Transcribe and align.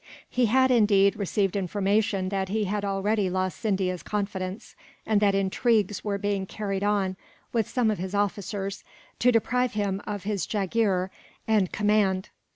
He 0.27 0.47
had, 0.47 0.71
indeed, 0.71 1.15
received 1.15 1.55
information 1.55 2.29
that 2.29 2.49
he 2.49 2.63
had 2.63 2.83
already 2.83 3.29
lost 3.29 3.59
Scindia's 3.59 4.01
confidence; 4.01 4.75
and 5.05 5.21
that 5.21 5.35
intrigues 5.35 6.03
were 6.03 6.17
being 6.17 6.47
carried 6.47 6.83
on, 6.83 7.17
with 7.53 7.69
some 7.69 7.91
of 7.91 7.99
his 7.99 8.15
officers, 8.15 8.83
to 9.19 9.31
deprive 9.31 9.73
him 9.73 10.01
of 10.07 10.23
his 10.23 10.47
jagheer 10.47 11.11
and 11.47 11.71
command. 11.71 12.29